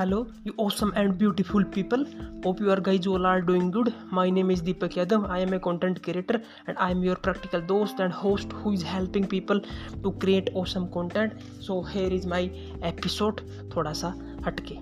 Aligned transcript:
Hello 0.00 0.18
you 0.46 0.52
awesome 0.64 0.92
and 0.96 1.12
beautiful 1.12 1.64
people 1.74 2.04
hope 2.44 2.60
you 2.62 2.70
are 2.70 2.80
guys 2.80 3.08
all 3.08 3.26
are 3.26 3.40
doing 3.40 3.72
good 3.72 3.90
my 4.12 4.30
name 4.30 4.50
is 4.50 4.62
Deepak 4.64 4.96
Yadav 4.98 5.26
I 5.26 5.42
am 5.42 5.54
a 5.54 5.58
content 5.58 5.98
creator 6.04 6.40
and 6.68 6.76
I 6.76 6.92
am 6.92 7.02
your 7.04 7.16
practical 7.24 7.62
दोस्त 7.72 8.00
and 8.00 8.12
host 8.12 8.52
who 8.54 8.72
is 8.72 8.84
helping 8.86 9.26
people 9.30 9.60
to 10.02 10.10
create 10.22 10.50
awesome 10.56 10.86
content 10.94 11.38
so 11.66 11.80
here 11.88 12.12
is 12.12 12.26
my 12.28 12.46
episode 12.84 13.40
थोड़ा 13.76 13.92
सा 13.92 14.14
हटके 14.46 14.78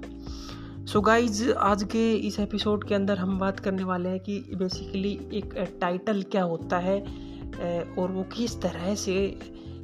so 0.86 1.00
guys 1.00 1.42
आज 1.64 1.82
के 1.92 2.10
इस 2.28 2.38
episode 2.40 2.88
के 2.88 2.94
अंदर 2.94 3.18
हम 3.18 3.38
बात 3.38 3.60
करने 3.60 3.84
वाले 3.84 4.08
हैं 4.08 4.20
कि 4.20 4.40
बेसिकली 4.54 5.12
एक 5.38 5.54
टाइटल 5.80 6.22
क्या 6.32 6.42
होता 6.44 6.78
है 6.80 7.00
और 7.00 8.10
वो 8.10 8.22
किस 8.36 8.60
तरह 8.62 8.94
से 8.94 9.18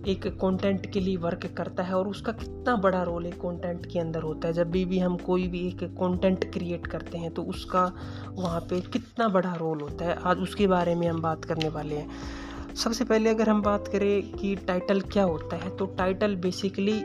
एक 0.06 0.26
कंटेंट 0.40 0.90
के 0.92 1.00
लिए 1.00 1.16
वर्क 1.16 1.46
करता 1.56 1.82
है 1.82 1.94
और 1.94 2.08
उसका 2.08 2.32
कितना 2.32 2.74
बड़ा 2.76 3.02
रोल 3.02 3.26
एक 3.26 3.34
कंटेंट 3.34 3.86
के 3.86 3.98
अंदर 3.98 4.22
होता 4.22 4.48
है। 4.48 4.54
जब 4.54 4.70
भी 4.70 4.84
भी 4.84 4.98
हम 4.98 5.16
कोई 5.16 5.46
भी 5.48 5.66
एक 5.68 5.84
कंटेंट 5.94 6.52
क्रिएट 6.52 6.86
करते 6.86 7.18
हैं 7.18 7.30
तो 7.34 7.42
उसका 7.42 7.84
वहाँ 8.28 8.60
पे 8.60 8.80
कितना 8.82 9.28
बड़ा 9.28 9.54
रोल 9.54 9.80
होता 9.80 10.04
है। 10.04 10.18
आज 10.24 10.38
उसके 10.38 10.66
बारे 10.66 10.94
में 10.94 11.06
हम 11.08 11.20
बात 11.22 11.44
करने 11.44 11.68
वाले 11.68 11.94
हैं। 11.94 12.74
सबसे 12.74 13.04
पहले 13.04 13.30
अगर 13.30 13.48
हम 13.48 13.62
बात 13.62 13.88
करें 13.88 14.32
कि 14.32 14.54
टाइटल 14.56 15.00
क्या 15.00 15.24
होता 15.24 15.56
है 15.56 15.76
तो 15.76 15.86
टाइटल 15.98 16.36
बेसिकली 16.36 16.98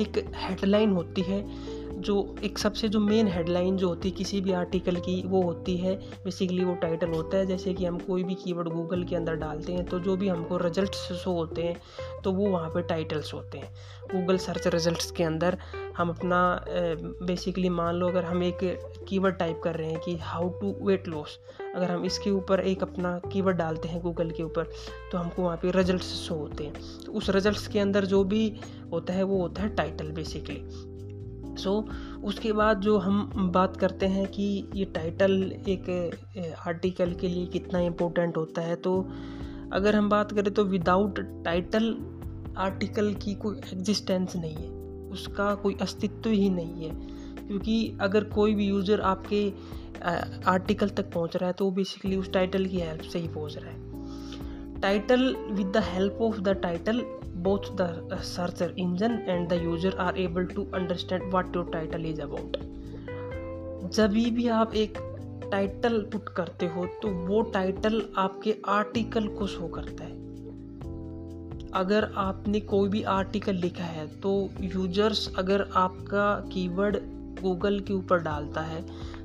एक 0.00 0.24
हेडलाइन 0.36 0.92
होती 0.92 1.22
है 1.22 1.40
जो 2.02 2.14
एक 2.44 2.58
सबसे 2.58 2.88
जो 2.88 3.00
मेन 3.00 3.28
हेडलाइन 3.28 3.76
जो 3.76 3.88
होती 3.88 4.08
है 4.08 4.14
किसी 4.16 4.40
भी 4.40 4.52
आर्टिकल 4.52 4.96
की, 4.96 5.20
वो 5.22 5.42
होती 5.42 5.76
है। 5.76 5.94
बेसिकली 6.24 6.64
वो 6.64 6.74
टाइटल 6.74 7.10
होता 7.10 7.36
है, 7.36 7.46
जैसे 7.46 7.74
कि 7.74 7.84
हम 7.84 7.98
कोई 7.98 8.24
भी 8.24 8.34
कीवर्ड 8.34 8.68
गूगल 8.68 9.04
के 9.04 9.16
अंदर 9.16 9.36
डालते 9.36 9.72
हैं 9.72 9.84
तो 9.86 10.00
जो 10.00 10.16
भी 10.16 10.28
हमको 10.28 10.56
रिज़ल्ट 10.58 10.94
शो 10.94 11.32
होते 11.32 11.62
हैं 11.62 11.76
तो 12.24 12.32
वो 12.32 12.46
वहाँ 12.46 12.68
पे 12.70 12.82
टाइटल्स 12.84 13.32
होते 13.34 13.58
हैं। 13.58 13.72
गूगल 14.12 14.38
सर्च 14.38 14.66
रिजल्ट्स 14.66 15.10
के 15.10 15.24
अंदर 15.24 15.56
हम 15.96 16.08
अपना 16.08 16.64
बेसिकली 16.68 17.68
मान 17.70 17.94
लो 17.94 18.08
अगर 18.08 18.24
हम 18.24 18.42
एक 18.42 18.58
कीवर्ड 19.08 19.36
टाइप 19.36 19.60
कर 19.64 19.74
रहे 19.74 19.90
हैं 19.90 20.00
कि 20.00 20.16
हाउ 20.18 20.48
टू 20.60 20.74
वेट 20.82 21.08
लॉस 21.08 21.38
अगर 21.74 21.90
हम 21.90 22.04
इसके 22.04 22.30
ऊपर 22.30 22.60
एक 22.60 22.82
अपना 22.82 23.18
कीवर्ड 23.32 23.56
डालते 23.56 23.88
हैं 23.88 24.02
गूगल 24.02 24.30
के 24.30 24.42
ऊपर 24.42 24.70
तो 25.12 25.18
हमको 25.18 25.42
वहाँ 25.42 25.56
पे 25.56 25.70
रिजल्ट्स 25.70 26.14
शो 26.18 26.34
होते 26.34 26.64
हैं। 26.64 26.72
तो 27.06 27.12
उस 27.12 27.30
रिजल्ट्स 27.30 27.66
के 27.68 27.78
अंदर 27.78 28.04
जो 28.04 28.22
भी 28.24 28.52
होता 28.92 29.12
है, 29.12 29.22
वो 29.22 29.40
होता 29.40 29.62
है 29.62 29.74
टाइटल 29.76 30.10
बेसिकली 30.12 30.90
सो 31.58 31.70
so, 31.80 32.24
उसके 32.24 32.52
बाद 32.52 32.80
जो 32.80 32.98
हम 32.98 33.50
बात 33.54 33.76
करते 33.76 34.06
हैं 34.06 34.26
कि 34.26 34.44
ये 34.74 34.84
टाइटल 34.84 35.32
एक 35.68 36.56
आर्टिकल 36.66 37.12
के 37.14 37.28
लिए 37.28 37.46
कितना 37.46 37.80
इम्पोर्टेंट 37.80 38.36
होता 38.36 38.62
है 38.62 38.76
तो 38.76 38.98
अगर 39.72 39.96
हम 39.96 40.08
बात 40.08 40.32
करें 40.32 40.52
तो 40.54 40.64
विदाउट 40.64 41.20
टाइटल 41.44 41.96
आर्टिकल 42.58 43.12
की 43.14 43.34
कोई 43.34 43.60
एग्जिस्टेंस 43.72 44.36
नहीं 44.36 44.54
है। 44.54 44.70
उसका 45.10 45.54
कोई 45.54 45.76
अस्तित्व 45.80 46.30
ही 46.30 46.50
नहीं 46.50 46.84
है। 46.84 46.90
क्योंकि 47.46 47.98
अगर 48.00 48.24
कोई 48.24 48.54
भी 48.54 48.66
यूज़र 48.66 49.00
आपके 49.00 49.48
आर्टिकल 50.50 50.88
तक 50.88 51.10
पहुँच 51.12 51.36
रहा 51.36 51.46
है 51.46 51.52
तो 51.52 51.64
वो 51.64 51.70
बेसिकली 51.70 52.16
उस 52.16 52.32
टाइटल 52.32 52.66
की 52.66 52.80
हेल्प 52.80 53.02
से 53.02 53.18
ही 53.18 53.28
पहुँच 53.28 53.56
रहा 53.56 53.70
है। 53.70 54.80
Title 54.80 55.34
with 55.50 55.66
the 55.66 55.82
help 55.84 56.18
of 56.22 56.40
the 56.40 56.48
title 56.48 57.02
both 57.38 57.68
the 57.76 58.18
search 58.22 58.60
engine 58.76 59.14
and 59.28 59.48
the 59.48 59.56
user 59.56 59.92
are 59.98 60.14
able 60.16 60.46
to 60.46 60.66
understand 60.72 61.32
what 61.32 61.54
your 61.54 61.64
title 61.72 62.04
is 62.04 62.18
about. 62.18 62.56
जब 63.94 64.10
भी 64.10 64.46
आप 64.48 64.74
एक 64.74 64.98
टाइटल 65.52 66.00
पुट 66.12 66.28
करते 66.36 66.66
हो 66.66 66.84
तो 67.02 67.08
वो 67.26 67.40
टाइटल 67.54 68.02
आपके 68.18 68.54
आर्टिकल 68.68 69.26
को 69.28 69.46
शो 69.46 69.68
करता 69.68 70.04
है। 70.04 70.20
अगर 71.74 72.10
आपने 72.16 72.60
कोई 72.60 72.88
भी 72.88 73.02
आर्टिकल 73.10 73.54
लिखा 73.56 73.84
है 73.84 74.06
तो 74.20 74.32
यूज़र्स 74.60 75.34
अगर 75.38 75.66
आपका 75.76 76.24
कीवर्ड 76.52 76.96
गूगल 77.42 77.80
के 77.80 77.92
ऊपर 77.92 78.18
डालता 78.22 78.60
है 78.60 78.84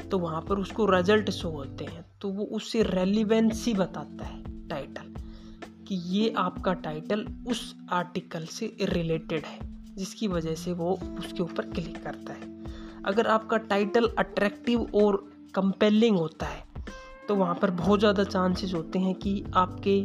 तो 0.09 0.19
वहाँ 0.19 0.41
पर 0.41 0.59
उसको 0.59 0.85
रिज़ल्ट 0.85 1.29
शो 1.29 1.49
होते 1.49 1.85
हैं। 1.85 2.05
तो 2.21 2.29
वो 2.29 2.43
उससे 2.57 2.83
रेलिवेंसी 2.83 3.73
बताता 3.73 4.25
है 4.25 4.67
टाइटल 4.67 5.06
कि 5.87 5.95
ये 6.07 6.33
आपका 6.37 6.73
टाइटल 6.75 7.25
उस 7.47 7.75
आर्टिकल 7.91 8.45
से 8.47 8.75
रिलेटेड 8.83 9.45
है, 9.45 9.59
जिसकी 9.97 10.27
वजह 10.27 10.55
से 10.55 10.73
वो 10.73 10.97
उसके 11.19 11.43
ऊपर 11.43 11.69
क्लिक 11.69 12.03
करता 12.03 12.33
है। 12.33 12.55
अगर 13.05 13.27
आपका 13.29 13.57
टाइटल 13.65 14.09
अट्रैक्टिव 14.19 14.87
और 14.95 15.17
कंपेलिंग 15.55 16.17
होता 16.17 16.45
है 16.45 16.65
तो 17.27 17.35
वहाँ 17.35 17.55
पर 17.55 17.71
बहुत 17.73 17.99
ज़्यादा 17.99 18.23
चांसेस 18.23 18.73
होते 18.73 18.99
हैं 18.99 19.13
कि 19.15 19.43
आपके 19.55 20.01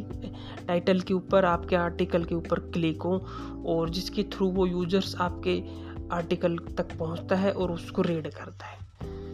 टाइटल 0.67 1.01
के 1.01 1.15
ऊपर, 1.15 1.45
आपके 1.45 1.77
आर्टिकल 1.77 2.25
के 2.25 2.35
ऊपर 2.35 2.61
क्लिक 2.71 3.03
हो 3.03 3.19
और 3.67 3.91
जिसके 3.91 4.23
थ्रू 4.33 4.49
वो 4.51 4.67
यूज़र्स 4.67 5.15
आपके 5.17 5.61
आर्टिकल 6.15 6.57
तक 6.79 6.97
पहुँचता 6.99 7.37
है 7.37 7.53
और 7.53 7.73
उसको 7.73 8.03
रीड 8.03 8.29
करता 8.31 8.67
है। 8.67 8.81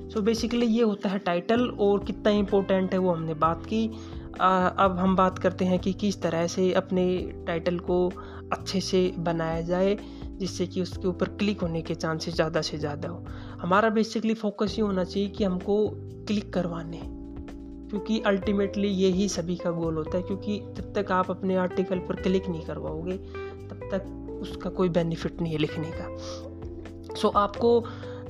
सो 0.09 0.19
so 0.19 0.25
बेसिकली 0.25 0.67
ये 0.67 0.83
होता 0.83 1.09
है 1.09 1.19
टाइटल 1.19 1.69
और 1.71 2.05
कितना 2.05 2.31
इम्पोर्टेंट 2.33 2.93
है 2.93 2.99
वो 2.99 3.13
हमने 3.13 3.35
बात 3.37 3.65
की। 3.67 3.87
अब 4.37 4.97
हम 4.99 5.16
बात 5.16 5.39
करते 5.39 5.65
हैं 5.65 5.78
कि 5.78 5.93
किस 5.93 6.21
तरह 6.22 6.47
से 6.47 6.72
अपने 6.72 7.05
टाइटल 7.47 7.78
को 7.78 8.09
अच्छे 8.53 8.81
से 8.81 9.12
बनाया 9.19 9.61
जाए 9.61 9.97
जिससे 10.39 10.66
कि 10.66 10.83
उसके 10.83 11.09
ऊपर 11.09 11.28
क्लिक 11.28 11.61
होने 11.61 11.83
के 11.83 11.94
चांसेस 11.94 12.34
ज़्यादा 12.34 12.61
से 12.61 12.78
ज़्यादा 12.78 13.09
हो। 13.09 13.25
हमारा 13.61 13.88
बेसिकली 13.91 14.34
फोकस 14.34 14.75
ये 14.78 14.84
होना 14.84 15.05
चाहिए 15.05 15.28
कि 15.28 15.44
हमको 15.44 15.88
क्लिक 16.28 16.53
करवाने 16.53 17.00
क्योंकि 17.91 18.21
अल्टीमेटली 18.21 18.88
यही 18.88 19.28
सभी 19.28 19.56
का 19.56 19.71
गोल 19.71 19.97
होता 19.97 20.17
है 20.17 20.22
क्योंकि 20.22 20.59
जब 20.77 20.93
तक 20.94 21.12
आप 21.12 21.31
अपने 21.31 21.56
आर्टिकल 21.56 21.99
पर 21.99 22.17
क्लिक 22.17 22.49
नहीं 22.49 22.62
करवाओगे 22.62 23.17
तब 23.69 23.88
तक 23.93 24.38
उसका 24.43 24.71
कोई 24.71 24.88
बेनिफिट 24.88 25.41
नहीं 25.41 25.53
है 25.53 25.59
लिखने 25.59 25.91
का। 25.91 26.17
सो 27.15 27.28
so, 27.28 27.34
आपको 27.37 27.81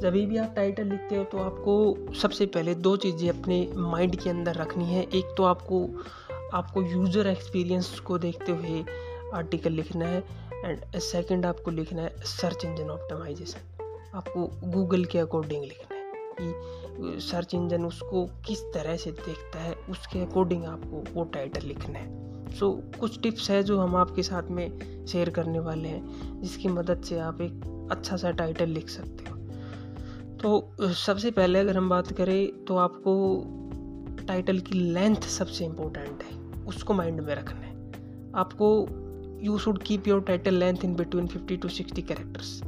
जब 0.00 0.12
भी 0.12 0.36
आप 0.36 0.52
टाइटल 0.56 0.86
लिखते 0.86 1.16
हो 1.16 1.24
तो 1.24 1.38
आपको 1.38 2.12
सबसे 2.14 2.46
पहले 2.46 2.74
दो 2.76 2.96
चीज़ें 2.96 3.28
अपने 3.30 3.56
माइंड 3.76 4.16
के 4.16 4.30
अंदर 4.30 4.54
रखनी 4.54 4.84
है। 4.84 5.02
एक 5.04 5.34
तो 5.36 5.44
आपको 5.44 5.86
आपको 6.54 6.82
यूज़र 6.82 7.26
एक्सपीरियंस 7.26 7.98
को 8.00 8.18
देखते 8.18 8.52
हुए 8.52 8.84
आर्टिकल 9.34 9.72
लिखना 9.72 10.06
है 10.06 10.22
एंड 10.64 10.98
सेकंड 10.98 11.46
आपको 11.46 11.70
लिखना 11.70 12.02
है 12.02 12.14
सर्च 12.26 12.64
इंजन 12.64 12.90
ऑप्टिमाइजेशन 12.90 14.12
आपको 14.14 14.46
गूगल 14.70 15.04
के 15.04 15.18
अकॉर्डिंग 15.18 15.64
लिखना 15.64 15.96
है 15.96 16.06
कि 16.40 17.20
सर्च 17.20 17.54
इंजन 17.54 17.84
उसको 17.84 18.24
किस 18.46 18.62
तरह 18.74 18.96
से 18.96 19.10
देखता 19.10 19.60
है 19.60 19.74
उसके 19.90 20.20
अकॉर्डिंग 20.20 20.64
आपको 20.64 21.02
वो 21.14 21.24
टाइटल 21.24 21.66
लिखना 21.66 21.98
है। 21.98 22.06
सो 22.48 22.66
so, 22.66 22.98
कुछ 23.00 23.20
टिप्स 23.20 23.50
है 23.50 23.62
जो 23.62 23.78
हम 23.78 23.96
आपके 23.96 24.22
साथ 24.22 24.50
में 24.50 25.06
शेयर 25.06 25.30
करने 25.30 25.58
वाले 25.60 25.88
हैं 25.88 26.40
जिसकी 26.42 26.68
मदद 26.68 27.02
से 27.02 27.18
आप 27.20 27.40
एक 27.40 27.88
अच्छा 27.92 28.16
सा 28.16 28.30
टाइटल 28.30 28.68
लिख 28.68 28.88
सकते 28.88 29.30
हो। 29.30 29.36
तो 30.42 30.92
सबसे 30.96 31.30
पहले 31.30 31.58
अगर 31.58 31.76
हम 31.76 31.88
बात 31.88 32.12
करें 32.12 32.64
तो 32.64 32.76
आपको 32.76 33.14
टाइटल 34.28 34.58
की 34.58 34.78
लेंथ 34.92 35.28
सबसे 35.30 35.64
इम्पोर्टेंट 35.64 36.22
है। 36.22 36.64
उसको 36.66 36.94
माइंड 36.94 37.20
में 37.20 37.34
रखना 37.34 37.60
है। 37.60 37.76
आपको 38.34 38.68
you 39.42 39.58
should 39.58 39.82
keep 39.82 40.08
your 40.08 40.20
title 40.20 40.54
length 40.54 40.84
in 40.84 40.94
between 40.96 41.26
fifty 41.26 41.56
to 41.56 41.68
sixty 41.68 42.02
characters 42.02 42.60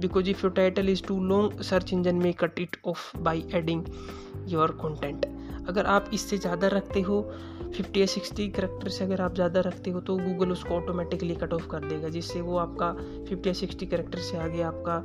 because 0.00 0.28
if 0.30 0.44
your 0.44 0.52
title 0.54 0.88
is 0.88 1.02
too 1.02 1.18
long 1.24 1.60
search 1.62 1.92
engine 1.92 2.16
में 2.16 2.32
cut 2.34 2.60
it 2.60 2.76
off 2.86 3.16
by 3.18 3.44
adding 3.54 3.84
your 4.48 4.70
content 4.82 5.26
अगर 5.68 5.86
आप 5.86 6.10
इससे 6.14 6.38
ज़्यादा 6.38 6.68
रखते 6.68 7.00
हो 7.00 7.20
फिफ्टी 7.76 8.00
या 8.00 8.06
सिक्सटी 8.06 8.48
करेक्टर 8.48 8.88
से 8.88 9.04
अगर 9.04 9.20
आप 9.20 9.34
ज़्यादा 9.34 9.60
रखते 9.60 9.90
हो 9.90 10.00
तो 10.00 10.16
गूगल 10.16 10.52
उसको 10.52 10.74
ऑटोमेटिकली 10.74 11.34
कट 11.34 11.52
ऑफ़ 11.52 11.66
कर 11.68 11.84
देगा, 11.84 12.08
जिससे 12.08 12.40
वो 12.40 12.56
आपका 12.58 12.92
फिफ्टी 13.28 13.48
या 13.48 13.54
सिक्सटी 13.54 13.86
करेक्टर 13.86 14.18
से 14.18 14.36
आगे 14.38 14.62
आपका 14.62 14.98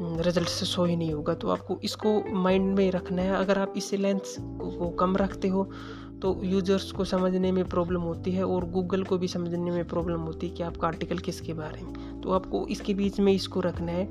रिज़ल्ट 0.00 0.48
से 0.48 0.66
शो 0.66 0.84
ही 0.84 0.96
नहीं 0.96 1.12
होगा। 1.12 1.34
तो 1.34 1.48
आपको 1.48 1.78
इसको 1.84 2.22
माइंड 2.34 2.74
में 2.76 2.90
रखना 2.90 3.22
है। 3.22 3.36
अगर 3.36 3.58
आप 3.58 3.74
इससे 3.76 3.96
लेंथ 3.96 4.36
को 4.38 4.88
कम 5.00 5.16
रखते 5.16 5.48
हो 5.48 5.64
तो 6.22 6.34
यूज़र्स 6.44 6.90
को 6.92 7.04
समझने 7.04 7.50
में 7.52 7.64
प्रॉब्लम 7.64 8.00
होती 8.02 8.32
है 8.32 8.44
और 8.44 8.64
गूगल 8.70 9.02
को 9.02 9.18
भी 9.18 9.28
समझने 9.28 9.70
में 9.70 9.86
प्रॉब्लम 9.88 10.20
होती 10.20 10.48
है 10.48 10.54
कि 10.54 10.62
आपका 10.62 10.86
आर्टिकल 10.88 11.18
किसके 11.18 11.52
बारे 11.52 11.82
में। 11.82 12.20
तो 12.20 12.32
आपको 12.32 12.66
इसके 12.66 12.94
बीच 12.94 13.20
में 13.20 13.32
इसको 13.32 13.60
रखना 13.60 13.92
है। 13.92 14.08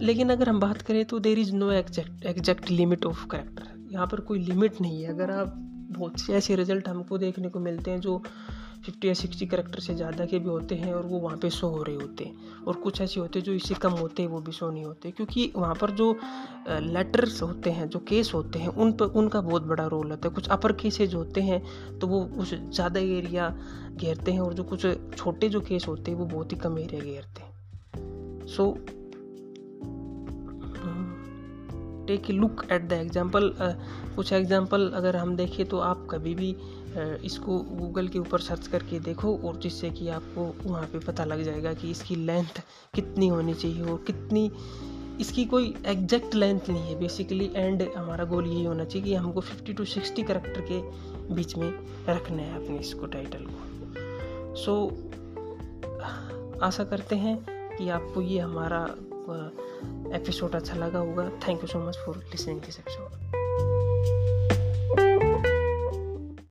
लेकिन 0.00 0.30
अगर 0.30 0.48
हम 0.48 0.60
बात 0.60 0.82
करें 0.82 1.04
तो 1.04 1.18
there 1.18 1.38
is 1.38 1.52
no 1.54 1.70
exact 1.72 2.24
exact 2.26 2.70
limit 2.70 3.04
of 3.06 3.26
character 3.26 3.92
यहाँ 3.92 4.06
पर 4.06 4.20
कोई 4.20 4.38
लिमिट 4.40 4.80
नहीं 4.80 5.02
है। 5.02 5.08
अगर 5.10 5.30
आप 5.30 5.52
बहुत 5.90 6.20
से 6.20 6.34
ऐसे 6.34 6.56
रिज़ल्ट 6.56 6.88
हमको 6.88 7.18
देखने 7.18 7.48
को 7.48 7.60
मिलते 7.60 7.90
हैं 7.90 8.00
जो 8.00 8.22
फिफ्टी 8.86 9.08
या 9.08 9.14
सिक्सटी 9.14 9.46
करेक्टर 9.46 9.80
से 9.80 9.94
ज़्यादा 9.94 10.24
के 10.26 10.38
भी 10.38 10.48
होते 10.48 10.74
हैं 10.74 10.92
और 10.94 11.06
वो 11.06 11.18
वहाँ 11.18 11.36
पे 11.36 11.50
शो 11.50 11.68
हो 11.68 11.82
रहे 11.82 11.94
होते 11.96 12.24
हैं। 12.24 12.64
और 12.66 12.76
कुछ 12.76 13.00
ऐसे 13.00 13.20
होते 13.20 13.38
हैं 13.38 13.44
जो 13.46 13.52
इससे 13.52 13.74
कम 13.74 13.92
होते 13.92 14.22
हैं, 14.22 14.28
वो 14.30 14.40
भी 14.40 14.52
शो 14.52 14.70
नहीं 14.70 14.84
होते। 14.84 15.10
क्योंकि 15.10 15.50
वहाँ 15.56 15.74
पर 15.74 15.90
जो 15.90 16.12
लेटर्स 16.68 17.42
होते 17.42 17.70
हैं, 17.70 17.88
जो 17.88 17.98
केस 18.08 18.32
होते 18.34 18.58
हैं, 18.58 18.68
उन 18.68 18.92
पर 18.92 19.06
उनका 19.14 19.40
बहुत 19.40 19.62
बड़ा 19.62 19.86
रोल 19.86 20.10
होता 20.10 20.28
है। 20.28 20.34
कुछ 20.34 20.48
अपर 20.48 20.72
केसेज 20.72 21.14
होते 21.14 21.40
हैं 21.42 21.62
तो 21.98 22.06
वो 22.06 22.24
कुछ 22.36 22.54
ज़्यादा 22.54 23.00
एरिया 23.00 23.54
घेरते 23.92 24.32
हैं 24.32 24.40
और 24.40 24.54
जो 24.54 24.64
कुछ 24.64 24.86
छोटे 25.16 25.48
जो 25.48 25.60
केस 25.60 25.86
होते 25.88 26.10
हैं, 26.10 26.18
वो 26.18 26.26
बहुत 26.26 26.52
ही 26.52 26.56
कम 26.56 26.78
एरिया 26.78 27.00
घेरते 27.02 27.42
हैं। 27.42 28.46
So 28.46 28.72
take 32.10 32.30
a 32.30 32.32
look 32.32 32.64
at 32.72 32.88
the 32.88 32.92
example 32.92 33.52
कुछ 34.16 34.32
एग्ज़ाम्पल 34.32 34.90
अगर 34.94 35.16
हम 35.16 35.34
देखें 35.36 35.64
तो 35.66 35.78
आप 35.78 36.06
कभी 36.10 36.34
भी 36.34 36.50
इसको 37.24 37.58
गूगल 37.72 38.08
के 38.08 38.18
ऊपर 38.18 38.40
सर्च 38.40 38.66
करके 38.66 38.98
देखो 39.00 39.36
और 39.38 39.58
जिससे 39.62 39.90
कि 39.90 40.08
आपको 40.08 40.46
वहाँ 40.62 40.86
पे 40.92 40.98
पता 40.98 41.24
लग 41.24 41.42
जाएगा 41.42 41.72
कि 41.74 41.90
इसकी 41.90 42.16
लेंथ 42.16 42.60
कितनी 42.94 43.28
होनी 43.28 43.54
चाहिए 43.54 43.82
और 43.82 44.02
कितनी 44.06 44.50
इसकी 45.20 45.44
कोई 45.44 45.74
एग्जैक्ट 45.86 46.34
लेंथ 46.34 46.68
नहीं 46.68 46.82
है। 46.82 46.98
बेसिकली 47.00 47.50
एंड 47.54 47.82
हमारा 47.96 48.24
गोल 48.24 48.46
यही 48.46 48.64
होना 48.64 48.84
चाहिए 48.84 49.06
कि 49.06 49.14
हमको 49.14 49.40
50 49.42 49.76
टू 49.76 49.84
60 49.84 50.24
करेक्टर 50.26 50.60
के 50.70 51.34
बीच 51.34 51.56
में 51.56 51.70
रखना 52.08 52.42
है 52.42 52.64
अपने 52.64 52.78
इसको 52.78 53.06
टाइटल 53.06 53.44
को। 53.50 54.54
सो 54.56 54.74
so, 54.80 56.62
आशा 56.62 56.84
करते 56.84 57.16
हैं 57.16 57.36
कि 57.76 57.88
आपको 57.88 58.22
ये 58.22 58.38
हमारा 58.38 58.84
एपिसोड 60.14 60.54
अच्छा 60.54 60.74
लगा 60.74 60.98
होगा। 60.98 61.28
Thank 61.48 61.62
you 61.62 61.66
so 61.66 61.78
much 61.78 61.98
for 62.06 62.16
listening 62.16 62.60
this 62.60 62.78
episode 62.78 63.39